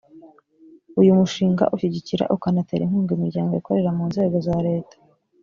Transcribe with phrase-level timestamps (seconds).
[0.99, 4.95] uyu mushinga ushyigikira ukanatera inkunga imiryango ikorera mu nzego za leta